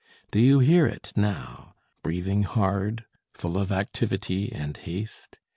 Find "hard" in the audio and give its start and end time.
2.41-3.05